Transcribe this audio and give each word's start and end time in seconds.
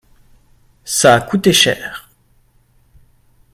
ça 0.83 1.13
a 1.13 1.21
coûté 1.21 1.53
cher. 1.53 2.09